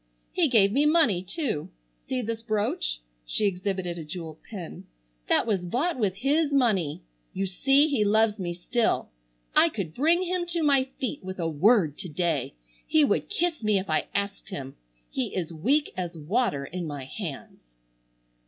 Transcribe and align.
He 0.33 0.47
gave 0.47 0.71
me 0.71 0.87
money 0.87 1.21
too. 1.21 1.69
See 2.09 2.23
this 2.23 2.41
brooch?"—she 2.41 3.45
exhibited 3.45 3.99
a 3.99 4.03
jeweled 4.03 4.41
pin—"that 4.49 5.45
was 5.45 5.61
bought 5.61 5.99
with 5.99 6.15
his 6.15 6.51
money. 6.51 7.03
You 7.33 7.45
see 7.45 7.87
he 7.87 8.03
loves 8.03 8.39
me 8.39 8.51
still. 8.51 9.09
I 9.55 9.69
could 9.69 9.93
bring 9.93 10.23
him 10.23 10.47
to 10.47 10.63
my 10.63 10.85
feet 10.99 11.23
with 11.23 11.37
a 11.37 11.47
word 11.47 11.99
to 11.99 12.09
day. 12.09 12.55
He 12.87 13.05
would 13.05 13.29
kiss 13.29 13.61
me 13.61 13.77
if 13.77 13.91
I 13.91 14.07
asked 14.15 14.49
him. 14.49 14.75
He 15.07 15.35
is 15.35 15.53
weak 15.53 15.93
as 15.95 16.17
water 16.17 16.65
in 16.65 16.87
my 16.87 17.05
hands." 17.05 17.59